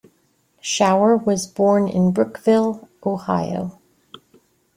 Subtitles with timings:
[0.61, 3.79] Shower was born in Brookville, Ohio.